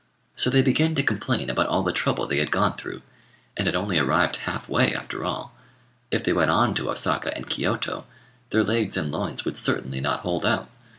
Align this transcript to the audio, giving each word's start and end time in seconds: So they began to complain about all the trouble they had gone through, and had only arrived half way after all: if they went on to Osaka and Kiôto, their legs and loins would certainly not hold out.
So 0.35 0.49
they 0.49 0.63
began 0.63 0.95
to 0.95 1.03
complain 1.03 1.47
about 1.51 1.67
all 1.67 1.83
the 1.83 1.91
trouble 1.93 2.25
they 2.25 2.39
had 2.39 2.49
gone 2.49 2.73
through, 2.75 3.03
and 3.55 3.67
had 3.67 3.75
only 3.75 3.99
arrived 3.99 4.37
half 4.37 4.67
way 4.67 4.95
after 4.95 5.23
all: 5.23 5.53
if 6.09 6.23
they 6.23 6.33
went 6.33 6.49
on 6.49 6.73
to 6.73 6.89
Osaka 6.89 7.31
and 7.35 7.45
Kiôto, 7.47 8.05
their 8.49 8.63
legs 8.63 8.97
and 8.97 9.11
loins 9.11 9.45
would 9.45 9.57
certainly 9.57 10.01
not 10.01 10.21
hold 10.21 10.43
out. 10.43 10.69